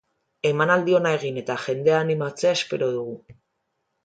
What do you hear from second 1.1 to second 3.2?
egin eta jendea animatzea espero dugu.